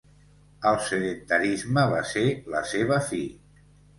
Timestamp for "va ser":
1.93-2.25